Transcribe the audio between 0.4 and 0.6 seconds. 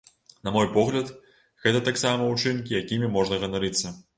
На